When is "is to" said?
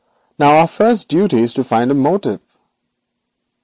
1.41-1.63